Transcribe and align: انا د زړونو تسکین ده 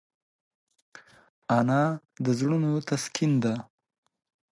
انا 1.57 1.81
د 2.23 2.25
زړونو 2.39 2.71
تسکین 2.89 3.31
ده 3.43 3.53